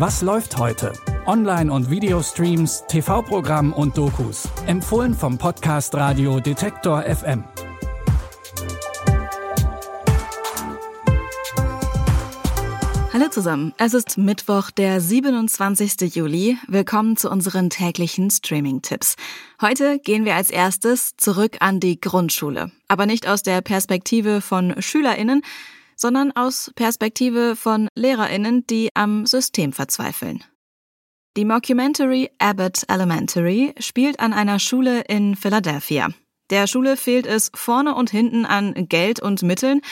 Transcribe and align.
Was 0.00 0.22
läuft 0.22 0.56
heute? 0.56 0.94
Online- 1.26 1.70
und 1.70 1.90
Videostreams, 1.90 2.84
TV-Programm 2.88 3.74
und 3.74 3.98
Dokus. 3.98 4.48
Empfohlen 4.66 5.12
vom 5.12 5.36
Podcast 5.36 5.94
Radio 5.94 6.40
Detektor 6.40 7.02
FM. 7.02 7.44
Hallo 13.12 13.28
zusammen, 13.28 13.74
es 13.76 13.92
ist 13.92 14.16
Mittwoch, 14.16 14.70
der 14.70 15.02
27. 15.02 16.14
Juli. 16.16 16.56
Willkommen 16.66 17.18
zu 17.18 17.28
unseren 17.28 17.68
täglichen 17.68 18.30
Streaming-Tipps. 18.30 19.16
Heute 19.60 19.98
gehen 19.98 20.24
wir 20.24 20.34
als 20.34 20.48
erstes 20.48 21.14
zurück 21.18 21.58
an 21.60 21.78
die 21.78 22.00
Grundschule. 22.00 22.72
Aber 22.88 23.04
nicht 23.04 23.28
aus 23.28 23.42
der 23.42 23.60
Perspektive 23.60 24.40
von 24.40 24.80
SchülerInnen, 24.80 25.42
sondern 26.00 26.32
aus 26.32 26.70
Perspektive 26.74 27.56
von 27.56 27.88
LehrerInnen, 27.94 28.66
die 28.66 28.88
am 28.94 29.26
System 29.26 29.72
verzweifeln. 29.72 30.42
Die 31.36 31.44
Mockumentary 31.44 32.30
Abbott 32.38 32.82
Elementary 32.88 33.74
spielt 33.78 34.18
an 34.18 34.32
einer 34.32 34.58
Schule 34.58 35.02
in 35.02 35.36
Philadelphia. 35.36 36.08
Der 36.50 36.66
Schule 36.66 36.96
fehlt 36.96 37.26
es 37.26 37.52
vorne 37.54 37.94
und 37.94 38.10
hinten 38.10 38.44
an 38.44 38.74
Geld 38.88 39.20
und 39.20 39.42
Mitteln, 39.42 39.82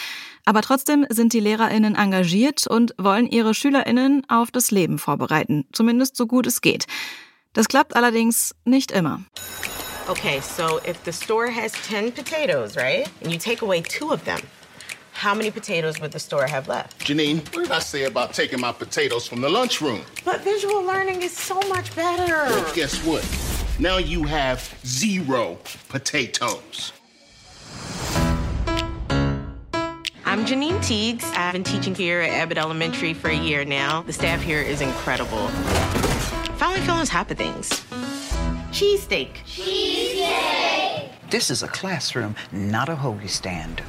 aber 0.45 0.63
trotzdem 0.63 1.07
sind 1.09 1.33
die 1.33 1.41
Lehrerinnen 1.41 1.95
engagiert 1.95 2.67
und 2.67 2.95
wollen 2.99 3.29
ihre 3.29 3.55
Schülerinnen 3.55 4.25
auf 4.29 4.51
das 4.51 4.73
Leben 4.73 4.99
vorbereiten, 4.99 5.69
zumindest 5.73 6.17
so 6.17 6.27
gut 6.27 6.49
es 6.49 6.61
geht. 6.61 6.87
Das 7.53 7.69
klappt 7.69 7.95
allerdings 7.95 8.55
nicht 8.65 8.91
immer. 8.91 9.23
Okay, 10.09 10.41
so 10.41 10.81
if 10.89 10.97
the 11.05 11.13
store 11.13 11.55
has 11.55 11.73
10 11.89 12.13
potatoes, 12.13 12.77
right? 12.77 13.07
And 13.23 13.31
you 13.31 13.39
take 13.39 13.63
away 13.65 13.83
two 13.83 14.11
of 14.11 14.25
them, 14.25 14.41
how 15.19 15.35
many 15.35 15.51
potatoes 15.51 16.01
would 16.01 16.13
the 16.13 16.19
store 16.21 16.47
have 16.47 16.69
left? 16.69 17.05
Janine, 17.05 17.39
what 17.53 17.65
did 17.65 17.73
I 17.73 17.81
say 17.81 18.05
about 18.05 18.35
taking 18.35 18.61
my 18.61 18.71
potatoes 18.71 19.27
from 19.27 19.41
the 19.41 19.49
lunchroom? 19.49 20.03
But 20.25 20.43
visual 20.43 20.81
learning 20.85 21.23
is 21.23 21.37
so 21.37 21.61
much 21.69 21.95
better. 21.97 22.35
Well, 22.35 22.73
guess 22.73 23.05
what? 23.05 23.27
Now 23.81 23.97
you 23.97 24.23
have 24.23 24.79
zero 24.87 25.59
potatoes. 25.89 26.93
I'm 30.25 30.47
Janine 30.47 30.81
Teagues. 30.85 31.25
I've 31.35 31.53
been 31.53 31.65
teaching 31.65 31.97
here 31.97 32.21
at 32.21 32.31
Abbott 32.31 32.59
Elementary 32.59 33.13
for 33.13 33.29
a 33.29 33.37
year 33.37 33.65
now. 33.65 34.03
The 34.03 34.13
staff 34.13 34.41
here 34.41 34.61
is 34.61 34.81
incredible. 34.81 35.49
Finally 36.59 36.81
feeling 36.83 37.01
on 37.01 37.07
top 37.07 37.29
of 37.33 37.37
things. 37.37 37.71
Cheesesteak. 38.71 39.39
Cheesesteak. 39.47 41.11
This 41.31 41.51
is 41.51 41.65
a 41.65 41.69
classroom, 41.69 42.37
not 42.53 42.89
a 42.89 42.95
holy 42.95 43.27
stand. 43.27 43.83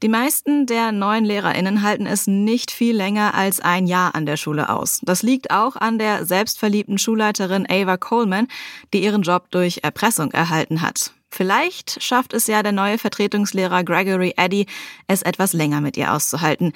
Die 0.00 0.08
meisten 0.08 0.66
der 0.66 0.92
neuen 0.92 1.24
LehrerInnen 1.24 1.82
halten 1.82 2.06
es 2.06 2.28
nicht 2.28 2.70
viel 2.70 2.94
länger 2.94 3.34
als 3.34 3.58
ein 3.58 3.88
Jahr 3.88 4.14
an 4.14 4.26
der 4.26 4.36
Schule 4.36 4.68
aus. 4.68 5.00
Das 5.02 5.24
liegt 5.24 5.50
auch 5.50 5.74
an 5.74 5.98
der 5.98 6.24
selbstverliebten 6.24 6.98
Schulleiterin 6.98 7.66
Ava 7.68 7.96
Coleman, 7.96 8.46
die 8.94 9.02
ihren 9.02 9.22
Job 9.22 9.50
durch 9.50 9.80
Erpressung 9.82 10.30
erhalten 10.30 10.82
hat. 10.82 11.12
Vielleicht 11.30 12.00
schafft 12.00 12.32
es 12.32 12.46
ja 12.46 12.62
der 12.62 12.72
neue 12.72 12.96
Vertretungslehrer 12.96 13.82
Gregory 13.82 14.34
Eddy, 14.36 14.66
es 15.08 15.22
etwas 15.22 15.52
länger 15.52 15.80
mit 15.80 15.96
ihr 15.96 16.12
auszuhalten. 16.12 16.72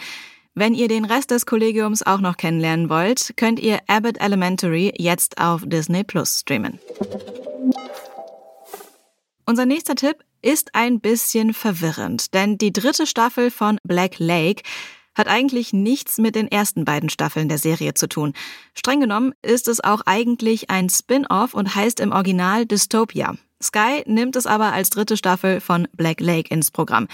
Wenn 0.55 0.75
ihr 0.75 0.89
den 0.89 1.05
Rest 1.05 1.31
des 1.31 1.47
Kollegiums 1.47 2.03
auch 2.03 2.21
noch 2.21 2.37
kennenlernen 2.37 2.91
wollt, 2.91 3.35
könnt 3.37 3.61
ihr 3.61 3.79
Abbott 3.87 4.21
Elementary 4.21 4.93
jetzt 4.99 5.39
auf 5.39 5.63
Disney 5.65 6.03
Plus 6.03 6.41
streamen. 6.41 6.81
Unser 9.47 9.65
nächster 9.65 9.95
Tipp 9.95 10.17
ist 10.43 10.75
ein 10.75 11.01
bisschen 11.01 11.55
verwirrend, 11.55 12.35
denn 12.35 12.59
die 12.59 12.73
dritte 12.73 13.07
Staffel 13.07 13.51
von 13.51 13.79
Black 13.85 14.19
Lake 14.19 14.63
hat 15.15 15.29
eigentlich 15.29 15.73
nichts 15.73 16.19
mit 16.19 16.35
den 16.35 16.49
ersten 16.51 16.85
beiden 16.85 17.09
Staffeln 17.09 17.49
der 17.49 17.59
Serie 17.59 17.95
zu 17.95 18.09
tun. 18.09 18.33
Streng 18.75 19.01
genommen 19.01 19.33
ist 19.43 19.69
es 19.69 19.83
auch 19.83 20.03
eigentlich 20.07 20.71
ein 20.71 20.89
Spin-off 20.89 21.55
und 21.55 21.75
heißt 21.75 22.01
im 22.01 22.13
Original 22.13 22.67
Dystopia. 22.67 23.37
Sky 23.63 24.03
nimmt 24.07 24.37
es 24.37 24.47
aber 24.47 24.73
als 24.73 24.91
dritte 24.91 25.17
Staffel 25.17 25.61
von 25.61 25.87
Black 25.93 26.21
Lake 26.21 26.53
ins 26.53 26.71
Programm. 26.71 27.09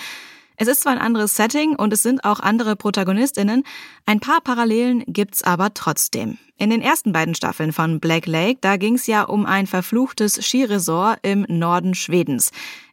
Es 0.61 0.67
ist 0.67 0.81
zwar 0.81 0.93
ein 0.93 0.99
anderes 0.99 1.37
Setting 1.37 1.77
und 1.77 1.93
es 1.93 2.03
sind 2.03 2.25
auch 2.25 2.41
andere 2.41 2.75
Protagonistinnen, 2.75 3.63
ein 4.07 4.19
paar 4.19 4.41
Parallelen 4.41 5.05
gibt's 5.07 5.45
aber 5.45 5.73
trotzdem. 5.73 6.37
In 6.57 6.71
den 6.71 6.83
ersten 6.83 7.13
beiden 7.13 7.37
Staffeln 7.37 7.73
von 7.73 8.01
Black 8.01 8.27
Lake, 8.27 8.59
da 8.61 8.77
ging's 8.77 9.07
ja 9.07 9.23
um 9.23 9.47
ein 9.47 9.69
verfluchtes 9.69 10.45
Skiresort 10.45 11.21
im 11.23 11.47
Norden 11.49 11.95
Schwedens. 11.95 12.51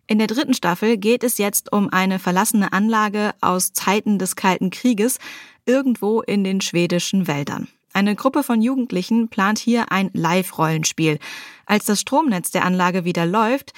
In 0.08 0.20
der 0.20 0.28
dritten 0.28 0.54
Staffel 0.54 0.98
geht 0.98 1.24
es 1.24 1.40
jetzt 1.40 1.72
um 1.74 1.90
eine 1.90 2.20
verlassene 2.20 2.72
Anlage 2.74 3.34
aus 3.42 3.74
Zeiten 3.74 4.20
des 4.20 4.36
Kalten 4.36 4.70
Krieges 4.70 5.18
irgendwo 5.66 6.22
in 6.22 6.44
den 6.44 6.62
schwedischen 6.62 7.28
Wäldern. 7.28 7.68
Eine 7.92 8.16
Gruppe 8.16 8.44
von 8.44 8.62
Jugendlichen 8.62 9.30
plant 9.30 9.58
hier 9.58 9.92
ein 9.92 10.12
Live-Rollenspiel. 10.14 11.18
Als 11.66 11.86
das 11.86 12.02
Stromnetz 12.02 12.52
der 12.52 12.66
Anlage 12.66 13.04
wieder 13.04 13.26
läuft, 13.26 13.74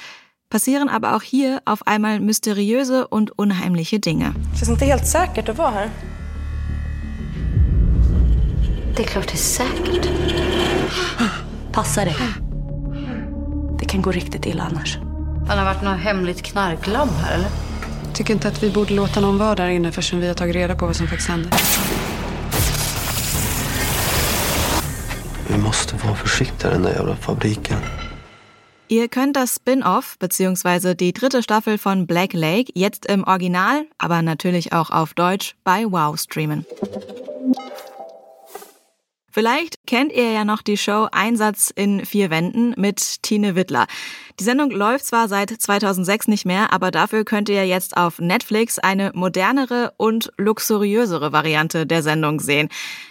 passieren 0.50 0.90
aber 0.90 1.16
auch 1.16 1.22
hier 1.22 1.62
auf 1.64 1.88
einmal 1.88 2.20
mysteriöse 2.20 3.08
und 3.08 3.38
unheimliche 3.38 4.00
Dinge. 4.00 4.34
Känns 4.58 4.70
inte 4.70 4.86
helt 4.86 5.08
säkert 5.08 5.50
att 5.50 5.58
vara 5.58 5.72
här. 5.72 5.90
Det 8.96 9.04
är 9.04 9.08
klart 9.08 9.28
det 9.28 9.34
är 9.34 9.38
säkert. 9.38 10.10
Passa 11.72 12.06
dig. 12.06 12.16
Det 13.80 13.86
kan 13.86 14.02
gå 14.02 14.12
riktigt 14.12 14.46
illa 14.46 14.64
annars. 14.64 15.00
Han 15.48 15.58
har 15.58 15.66
varit 15.66 15.82
något 15.82 16.00
hemligt 16.00 16.42
knarklabb 16.42 17.10
här 17.10 17.36
eller? 17.36 17.50
Tycker 18.14 18.34
inte 18.34 18.48
att 18.48 18.64
vi 18.64 18.70
borde 18.72 18.94
låta 18.94 19.20
någon 19.20 19.38
vara 19.38 19.56
där 19.56 19.68
inne 19.68 19.92
förrän 19.92 20.22
vi 20.22 20.28
har 20.28 20.36
tagit 20.36 20.56
reda 20.56 20.76
på 20.76 20.86
vad 20.86 20.96
som 20.96 21.08
faktiskt 21.08 21.30
hände. 21.30 21.50
Vi 25.48 25.58
måste 25.58 25.96
vara 25.96 26.16
försiktiga 26.16 26.72
i 26.72 26.74
den 26.74 26.84
där 26.84 26.94
jävla 26.94 27.16
fabriken. 27.16 27.78
Ihr 28.90 29.08
könnt 29.08 29.36
das 29.36 29.54
Spin-off 29.56 30.18
bzw. 30.20 30.94
die 30.94 31.12
dritte 31.12 31.44
Staffel 31.44 31.78
von 31.78 32.08
Black 32.08 32.34
Lake 32.34 32.72
jetzt 32.74 33.06
im 33.06 33.24
Original, 33.24 33.86
aber 33.98 34.22
natürlich 34.22 34.72
auch 34.72 34.92
auf 34.92 35.14
Deutsch 35.14 35.56
bei 35.66 35.86
Wow 35.86 36.18
streamen. 36.18 36.66
Vielleicht 39.38 39.86
kennt 39.86 40.14
ihr 40.14 40.32
ja 40.32 40.46
noch 40.46 40.64
die 40.64 40.78
Show 40.78 41.10
Einsatz 41.12 41.70
in 41.70 42.08
vier 42.08 42.32
Wänden 42.32 42.74
mit 42.76 43.22
Tine 43.22 43.54
Wittler. 43.54 43.86
Die 44.40 44.44
Sendung 44.44 44.72
läuft 44.72 45.06
zwar 45.06 45.28
seit 45.28 45.52
2006 45.52 46.28
nicht 46.28 46.46
mehr, 46.48 46.74
aber 46.74 46.90
dafür 46.90 47.24
könnt 47.24 47.48
ihr 47.48 47.68
jetzt 47.68 47.98
auf 47.98 48.18
Netflix 48.18 48.80
eine 48.80 49.12
modernere 49.14 49.94
und 49.98 50.32
luxuriösere 50.38 51.34
Variante 51.34 51.86
der 51.86 52.02
Sendung 52.02 52.40
sehen. 52.40 52.70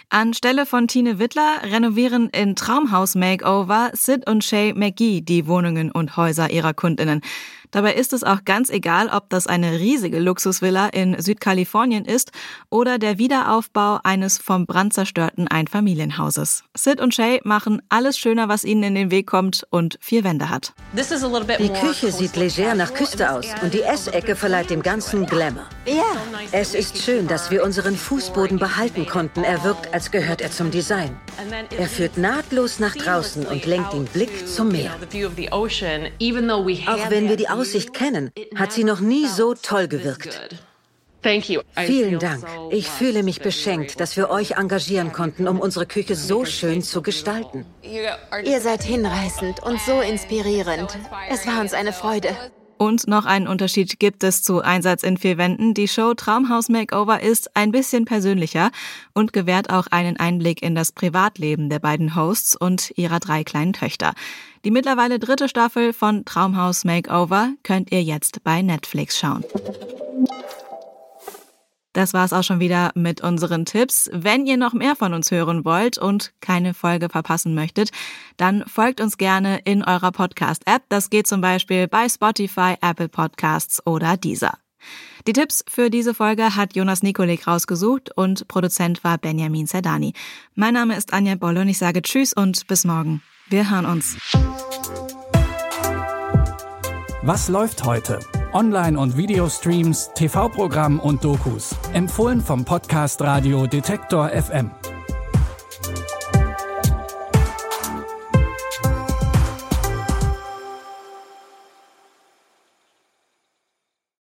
Anstelle 0.09 0.65
von 0.65 0.87
Tine 0.87 1.19
Wittler 1.19 1.63
renovieren 1.63 2.29
in 2.29 2.55
Traumhaus 2.55 3.15
Makeover 3.15 3.91
Sid 3.93 4.29
und 4.29 4.41
Shay 4.41 4.73
McGee 4.73 5.19
die 5.19 5.47
Wohnungen 5.47 5.91
und 5.91 6.15
Häuser 6.15 6.49
ihrer 6.49 6.73
Kundinnen. 6.73 7.21
Dabei 7.71 7.95
ist 7.95 8.13
es 8.13 8.23
auch 8.23 8.45
ganz 8.45 8.69
egal, 8.69 9.09
ob 9.09 9.29
das 9.29 9.45
eine 9.45 9.73
riesige 9.73 10.19
Luxusvilla 10.19 10.87
in 10.87 11.21
Südkalifornien 11.21 12.05
ist 12.05 12.31
oder 12.69 12.97
der 12.97 13.17
Wiederaufbau 13.17 13.99
eines 14.03 14.37
vom 14.37 14.65
Brand 14.65 14.93
zerstörten 14.93 15.49
Einfamilienhauses. 15.49 16.63
Sid 16.75 17.01
und 17.01 17.13
Shay 17.13 17.41
machen 17.43 17.81
alles 17.89 18.17
schöner, 18.17 18.47
was 18.47 18.63
ihnen 18.63 18.83
in 18.83 18.95
den 18.95 19.11
Weg 19.11 19.27
kommt 19.27 19.67
und 19.69 19.97
vier 19.99 20.23
Wände 20.23 20.49
hat. 20.49 20.73
Die 20.93 21.69
Küche 21.69 22.11
sieht 22.11 22.37
leger 22.37 22.73
nach 22.73 22.93
Küste 22.93 23.31
aus 23.31 23.47
und 23.61 23.73
die 23.73 23.81
Essecke 23.81 24.37
verleiht 24.37 24.69
dem 24.69 24.81
Ganzen 24.81 25.25
Glamour. 25.25 25.65
Ja. 25.85 26.03
Es 26.53 26.73
ist 26.73 27.03
schön, 27.03 27.27
dass 27.27 27.51
wir 27.51 27.63
unseren 27.65 27.97
Fußboden 27.97 28.59
behalten 28.59 29.05
konnten. 29.05 29.43
Er 29.43 29.63
wirkt, 29.65 29.93
als 29.97 30.11
gehört 30.11 30.41
er 30.41 30.51
zum 30.51 30.69
Design. 30.69 31.17
Er 31.75 31.87
führt 31.87 32.19
nahtlos 32.19 32.77
nach 32.77 32.95
draußen 32.95 33.47
und 33.47 33.65
lenkt 33.65 33.93
den 33.93 34.05
Blick 34.05 34.47
zum 34.47 34.67
Meer. 34.71 34.91
Auch 35.51 37.09
wenn 37.09 37.27
wir 37.27 37.35
die 37.35 37.49
Aussicht 37.49 37.95
kennen, 37.95 38.31
hat 38.53 38.71
sie 38.73 38.83
noch 38.83 38.99
nie 38.99 39.25
so 39.25 39.55
toll 39.55 39.87
gewirkt. 39.87 40.39
Vielen 41.87 42.19
Dank. 42.19 42.45
Ich 42.69 42.87
fühle 42.87 43.23
mich 43.23 43.41
beschenkt, 43.41 43.99
dass 43.99 44.15
wir 44.15 44.29
euch 44.29 44.51
engagieren 44.51 45.13
konnten, 45.13 45.47
um 45.47 45.59
unsere 45.59 45.87
Küche 45.87 46.15
so 46.15 46.45
schön 46.45 46.83
zu 46.83 47.01
gestalten. 47.01 47.65
Ihr 47.81 48.61
seid 48.61 48.83
hinreißend 48.83 49.63
und 49.63 49.81
so 49.81 49.99
inspirierend. 49.99 50.95
Es 51.31 51.47
war 51.47 51.59
uns 51.59 51.73
eine 51.73 51.91
Freude. 51.91 52.29
Und 52.77 53.07
noch 53.07 53.25
einen 53.25 53.47
Unterschied 53.47 53.99
gibt 53.99 54.23
es 54.23 54.43
zu 54.43 54.61
Einsatz 54.61 55.03
in 55.03 55.17
vier 55.17 55.37
Wänden. 55.37 55.73
Die 55.73 55.87
Show 55.87 56.13
Traumhaus 56.13 56.69
Makeover 56.69 57.21
ist 57.21 57.55
ein 57.55 57.71
bisschen 57.71 58.05
persönlicher 58.05 58.69
und 59.13 59.33
gewährt 59.33 59.71
auch 59.71 59.87
einen 59.87 60.17
Einblick 60.17 60.61
in 60.61 60.75
das 60.75 60.91
Privatleben 60.91 61.69
der 61.69 61.79
beiden 61.79 62.15
Hosts 62.15 62.55
und 62.55 62.91
ihrer 62.95 63.19
drei 63.19 63.43
kleinen 63.43 63.73
Töchter. 63.73 64.13
Die 64.63 64.71
mittlerweile 64.71 65.17
dritte 65.17 65.49
Staffel 65.49 65.93
von 65.93 66.25
Traumhaus 66.25 66.85
Makeover 66.85 67.49
könnt 67.63 67.91
ihr 67.91 68.03
jetzt 68.03 68.43
bei 68.43 68.61
Netflix 68.61 69.17
schauen. 69.17 69.43
Das 71.97 72.13
war's 72.13 72.31
auch 72.31 72.43
schon 72.43 72.59
wieder 72.59 72.91
mit 72.93 73.21
unseren 73.21 73.65
Tipps. 73.65 74.07
Wenn 74.13 74.45
ihr 74.45 74.55
noch 74.55 74.73
mehr 74.73 74.95
von 74.95 75.15
uns 75.15 75.31
hören 75.31 75.65
wollt 75.65 75.97
und 75.97 76.31
keine 76.41 76.75
Folge 76.75 77.09
verpassen 77.09 77.55
möchtet, 77.55 77.89
dann 78.37 78.63
folgt 78.67 79.01
uns 79.01 79.17
gerne 79.17 79.61
in 79.65 79.83
eurer 79.83 80.11
Podcast-App. 80.11 80.83
Das 80.89 81.09
geht 81.09 81.25
zum 81.25 81.41
Beispiel 81.41 81.87
bei 81.87 82.07
Spotify, 82.07 82.75
Apple 82.81 83.09
Podcasts 83.09 83.83
oder 83.87 84.15
dieser. 84.15 84.59
Die 85.25 85.33
Tipps 85.33 85.65
für 85.67 85.89
diese 85.89 86.13
Folge 86.13 86.55
hat 86.55 86.75
Jonas 86.75 87.01
Nikolik 87.01 87.47
rausgesucht 87.47 88.15
und 88.15 88.47
Produzent 88.47 89.03
war 89.03 89.17
Benjamin 89.17 89.65
Zerdani. 89.65 90.13
Mein 90.53 90.75
Name 90.75 90.95
ist 90.95 91.13
Anja 91.13 91.33
Bolle 91.33 91.61
und 91.61 91.67
ich 91.67 91.79
sage 91.79 92.03
Tschüss 92.03 92.31
und 92.31 92.67
bis 92.67 92.85
morgen. 92.85 93.23
Wir 93.49 93.71
hören 93.71 93.87
uns. 93.87 94.17
Was 97.23 97.49
läuft 97.49 97.83
heute? 97.85 98.19
Online- 98.57 98.97
und 98.97 99.15
Videostreams, 99.15 100.09
TV-Programm 100.15 100.99
und 100.99 101.23
Dokus. 101.23 101.75
Empfohlen 101.93 102.41
vom 102.41 102.65
Podcast 102.65 103.21
Radio 103.21 103.67
Detektor 103.67 104.29
FM. 104.29 104.71